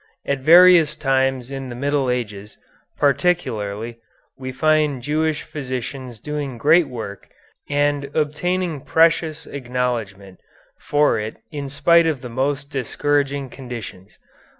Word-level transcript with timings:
At 0.25 0.39
various 0.39 0.95
times 0.95 1.51
in 1.51 1.69
the 1.69 1.75
early 1.75 1.79
Middle 1.81 2.09
Ages, 2.09 2.57
particularly, 2.97 3.99
we 4.35 4.51
find 4.51 5.03
Jewish 5.03 5.43
physicians 5.43 6.19
doing 6.19 6.57
great 6.57 6.87
work 6.87 7.29
and 7.69 8.05
obtaining 8.15 8.81
precious 8.83 9.45
acknowledgment 9.45 10.39
for 10.79 11.19
it 11.19 11.37
in 11.51 11.69
spite 11.69 12.07
of 12.07 12.21
the 12.21 12.29
most 12.29 12.71
discouraging 12.71 13.51
conditions. 13.51 14.17